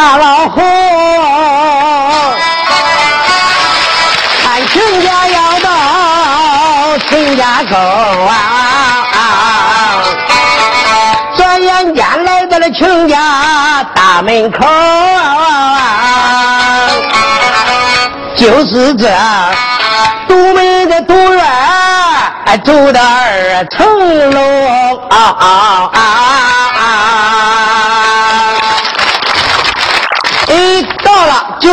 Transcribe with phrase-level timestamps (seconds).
[0.00, 0.62] 大老虎，
[4.42, 5.68] 看亲家要到
[7.06, 7.76] 亲家口
[8.24, 8.32] 啊！
[11.36, 14.66] 转眼间来到了亲家大门口，
[18.36, 19.06] 就是这
[20.26, 21.44] 独门的独院，
[22.64, 24.40] 住的二层楼
[25.10, 25.36] 啊！
[25.38, 26.00] 啊，啊，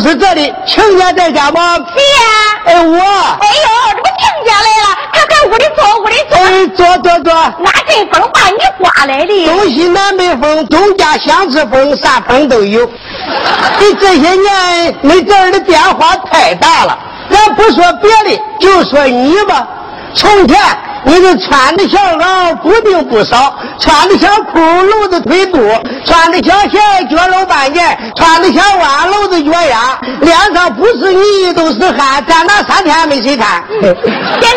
[0.00, 1.76] 是这里，亲家在家吗？
[1.76, 2.24] 谁呀？
[2.64, 2.96] 哎，我。
[2.96, 6.38] 哎呦，这不亲家来了，快快屋里坐，屋里坐。
[6.38, 7.32] 哎，坐坐坐。
[7.60, 9.46] 哪阵风把你刮来的？
[9.46, 12.84] 东西南北风，东家乡之风，啥风都有。
[12.86, 16.98] 你这些年你这儿的变化太大了，
[17.30, 19.66] 咱不说别的，就说你吧，
[20.14, 20.58] 从前。
[21.04, 25.58] 你这穿的小袄不定不少，穿的小裤露着腿肚，
[26.04, 26.78] 穿的小鞋
[27.10, 27.80] 脚露半截，
[28.16, 33.64] 穿的小袜露着脚丫，脸上不是泥都是汗，站那三天没谁看。
[33.80, 33.90] 现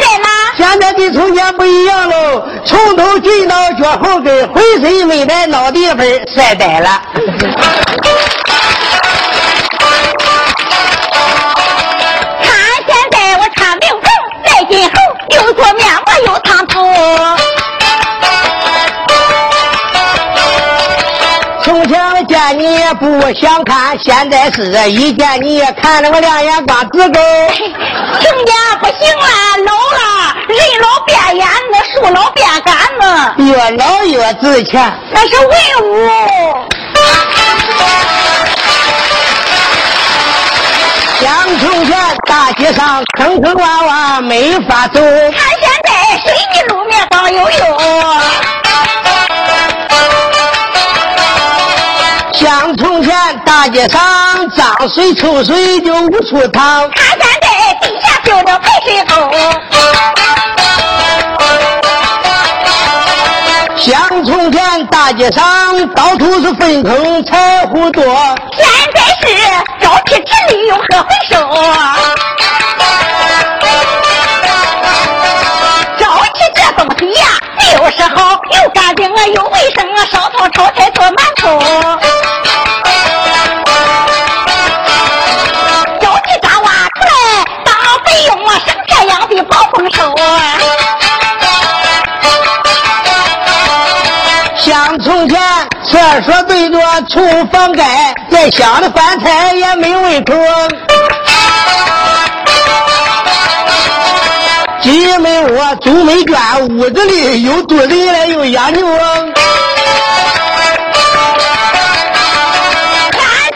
[0.00, 0.28] 在呢？
[0.56, 5.98] 现在跟从前不一样喽，从头进到脚后跟，浑身没带脑地方，
[6.34, 7.02] 晒呆了。
[22.60, 23.06] 你也不
[23.40, 27.18] 想看，现在是一见你也看了我两眼光直勾。
[27.56, 27.64] 亲
[28.44, 29.24] 家不行了，
[29.64, 33.42] 老了，人老变眼，子树老变杆子。
[33.44, 35.48] 越老越值钱，那是文
[35.88, 35.88] 物。
[41.18, 41.96] 乡从前
[42.28, 45.90] 大街上坑坑洼洼没法走，看现在
[46.22, 47.99] 水泥路面光悠悠。
[53.50, 54.00] 大街上
[54.50, 59.12] 脏水臭水就无处淌，看现在地下修的排水沟。
[63.76, 68.04] 像从前大街上到处是粪坑柴火多，
[68.56, 69.26] 现在是
[69.84, 71.34] 沼气治理，用河回收。
[95.20, 95.38] 从前
[95.84, 96.78] 厕所对着
[97.10, 97.20] 厨
[97.52, 100.32] 房盖，再香的饭菜也没胃口。
[104.80, 108.86] 鸡没窝，猪没圈，屋子里又多人来又养牛。
[108.86, 109.34] 俺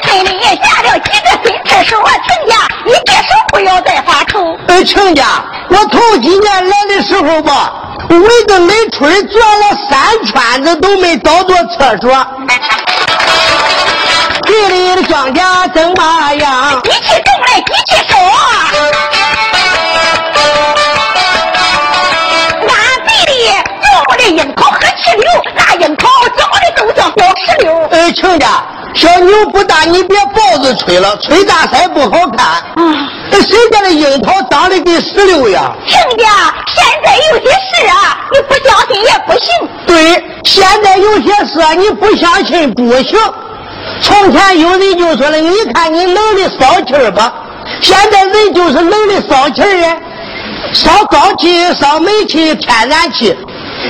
[0.03, 4.55] 村里下了几个新厕所，亲家，你别说不要再发愁。
[4.69, 7.73] 哎，亲家，我头几年来的时候吧。
[8.11, 12.27] 围着美村转了三圈子都没找着厕所，
[14.43, 16.83] 地里的庄稼怎么样？
[16.83, 18.15] 机器种来机器收。
[22.69, 22.73] 俺
[23.07, 23.33] 地里
[23.81, 27.73] 种的樱桃和石榴，那樱桃长的都叫小石榴。
[27.91, 32.47] 哎，亲家，小牛不大，你别抱着吹了，吹大腮不好看。
[32.47, 32.63] 啊，
[33.31, 35.73] 谁家的樱桃长得跟石榴呀？
[35.87, 36.54] 亲家，
[37.15, 39.69] 有些事啊，你不相信也不行。
[39.87, 43.19] 对，现在有些事你不相信不行。
[44.01, 47.33] 从前有人就说了，你看你能的烧气儿吧，
[47.81, 49.97] 现在人就是能的烧气儿呀，
[50.73, 53.37] 烧高气、烧煤气、天然气。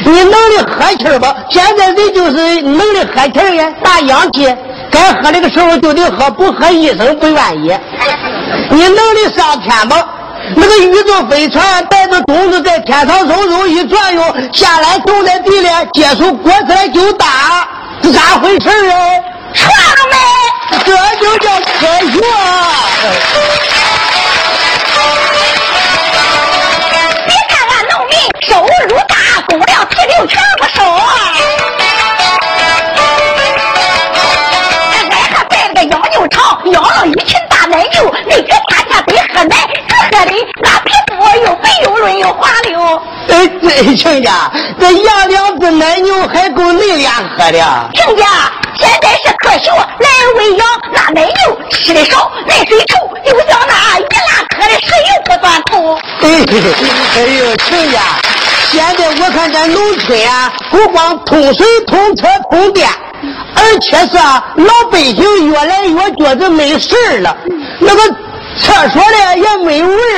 [0.04, 4.52] 你能的喝气儿吧，现在人就是能的喝气儿呀，打氧气。
[4.90, 7.72] 该喝那个时候就得喝，不喝医生不愿意。
[8.70, 10.06] 你能的上天吧？
[10.56, 17.66] 那个宇宙飞船带着种子在天上揉揉一转悠，下来种在地里，接出果子来就大，
[18.02, 18.96] 是咋回事啊？
[19.54, 20.16] 错了没？
[20.84, 22.18] 这就叫科学。
[27.26, 28.12] 你看俺农民
[28.46, 28.50] 收
[28.88, 29.14] 入大，
[29.46, 30.84] 公粮提溜全不收。
[30.84, 31.63] 俺
[43.28, 47.90] 哎，这亲家，这养两只奶牛还够恁俩喝的。
[47.94, 48.26] 亲家，
[48.76, 55.94] 现在是科学来喂养，那奶牛吃的少，奶水稠，就像那一拉颗的石油不断头。
[56.20, 56.28] 哎，
[57.16, 57.98] 哎呦，亲家，
[58.70, 62.88] 现在我看咱农村啊，不光通水、通车、通电。
[63.56, 64.18] 而且是
[64.56, 67.34] 老百姓越来越觉得没事了，
[67.78, 68.02] 那个
[68.58, 70.13] 厕所里也没味了，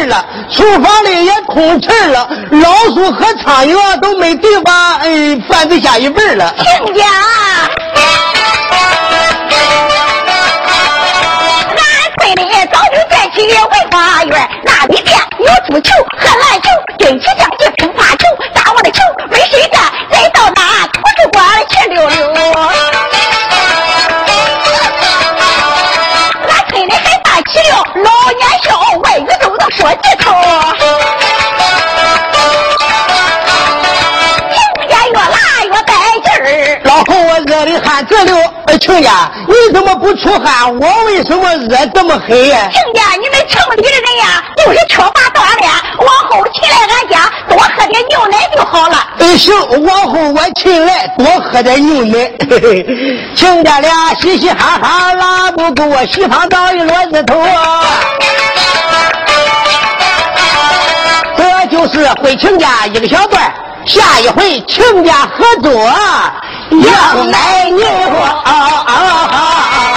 [0.51, 6.55] 厨房里也空气了，老鼠和苍蝇啊都没地方嗯翻得下一辈了。
[6.57, 7.05] 亲家，
[11.75, 11.79] 俺
[12.19, 12.43] 村里
[12.73, 16.69] 早就建起文化园，那里边有足球和篮球，
[16.99, 18.25] 真起将去乒乓球，
[18.55, 19.01] 打完了球
[19.31, 19.81] 没谁干，
[20.11, 22.17] 再到那图书馆去溜溜。
[26.49, 28.69] 俺村里还办起了老年校，
[29.01, 29.91] 外语都能说
[37.57, 38.37] 侯，我热的汗直流。
[38.79, 40.79] 亲家，你怎么不出汗？
[40.79, 42.69] 我为什么热这么黑呀？
[42.71, 45.71] 亲家，你们城里的人呀，就是缺乏锻炼。
[45.99, 49.07] 往后请来俺家，多喝点牛奶就好了。
[49.19, 49.55] 哎，行，
[49.87, 52.31] 往后我请来多喝点牛奶。
[53.35, 57.43] 亲家俩嘻嘻哈哈，拉不给我西方倒一摞子头。
[61.37, 63.43] 这就是回亲家一个小段，
[63.87, 65.73] 下一回亲家合作，
[66.71, 69.96] 羊奶牛啊啊啊！